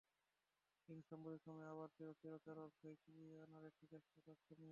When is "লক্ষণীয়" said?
4.27-4.59